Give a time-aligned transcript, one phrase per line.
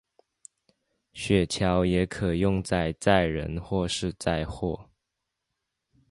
[1.13, 4.89] 雪橇也可用在载人或是载货。